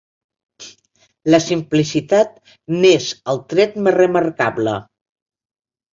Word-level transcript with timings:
La 1.33 1.41
simplicitat 1.49 2.33
n'és 2.79 3.11
el 3.35 3.45
tret 3.53 3.79
més 3.89 3.97
remarcable. 4.03 4.79